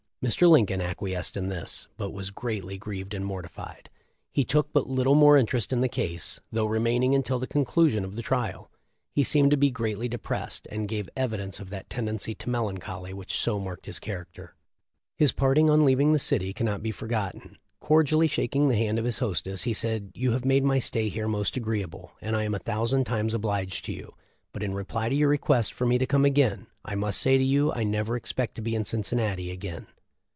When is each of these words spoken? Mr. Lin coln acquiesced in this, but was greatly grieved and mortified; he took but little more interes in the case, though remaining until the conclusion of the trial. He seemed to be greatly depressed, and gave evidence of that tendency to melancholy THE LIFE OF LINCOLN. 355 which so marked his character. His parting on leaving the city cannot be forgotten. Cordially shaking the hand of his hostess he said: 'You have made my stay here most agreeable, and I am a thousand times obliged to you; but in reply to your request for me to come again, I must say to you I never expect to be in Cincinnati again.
Mr. 0.23 0.47
Lin 0.47 0.67
coln 0.67 0.79
acquiesced 0.81 1.35
in 1.35 1.47
this, 1.49 1.87
but 1.97 2.11
was 2.13 2.29
greatly 2.29 2.77
grieved 2.77 3.15
and 3.15 3.25
mortified; 3.25 3.89
he 4.31 4.45
took 4.45 4.71
but 4.71 4.85
little 4.85 5.15
more 5.15 5.35
interes 5.35 5.65
in 5.71 5.81
the 5.81 5.89
case, 5.89 6.39
though 6.51 6.67
remaining 6.67 7.15
until 7.15 7.39
the 7.39 7.47
conclusion 7.47 8.05
of 8.05 8.15
the 8.15 8.21
trial. 8.21 8.69
He 9.15 9.23
seemed 9.23 9.49
to 9.49 9.57
be 9.57 9.71
greatly 9.71 10.07
depressed, 10.07 10.67
and 10.69 10.87
gave 10.87 11.09
evidence 11.17 11.59
of 11.59 11.71
that 11.71 11.89
tendency 11.89 12.35
to 12.35 12.49
melancholy 12.51 13.13
THE 13.13 13.17
LIFE 13.17 13.25
OF 13.25 13.31
LINCOLN. 13.31 13.33
355 13.33 13.33
which 13.33 13.39
so 13.41 13.59
marked 13.59 13.85
his 13.87 13.99
character. 13.99 14.55
His 15.17 15.31
parting 15.31 15.71
on 15.71 15.83
leaving 15.83 16.13
the 16.13 16.19
city 16.19 16.53
cannot 16.53 16.83
be 16.83 16.91
forgotten. 16.91 17.57
Cordially 17.79 18.27
shaking 18.27 18.67
the 18.67 18.77
hand 18.77 18.99
of 18.99 19.05
his 19.05 19.17
hostess 19.17 19.63
he 19.63 19.73
said: 19.73 20.11
'You 20.13 20.33
have 20.33 20.45
made 20.45 20.63
my 20.63 20.77
stay 20.77 21.09
here 21.09 21.27
most 21.27 21.57
agreeable, 21.57 22.11
and 22.21 22.35
I 22.35 22.43
am 22.43 22.53
a 22.53 22.59
thousand 22.59 23.05
times 23.05 23.33
obliged 23.33 23.85
to 23.85 23.91
you; 23.91 24.13
but 24.53 24.61
in 24.61 24.75
reply 24.75 25.09
to 25.09 25.15
your 25.15 25.29
request 25.29 25.73
for 25.73 25.87
me 25.87 25.97
to 25.97 26.05
come 26.05 26.25
again, 26.25 26.67
I 26.85 26.93
must 26.93 27.19
say 27.19 27.39
to 27.39 27.43
you 27.43 27.73
I 27.73 27.83
never 27.83 28.15
expect 28.15 28.53
to 28.53 28.61
be 28.61 28.75
in 28.75 28.85
Cincinnati 28.85 29.49
again. 29.49 29.87